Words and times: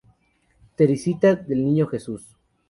Teresita 0.77 1.35
del 1.35 1.63
Niño 1.63 1.85
Jesús. 1.85 2.35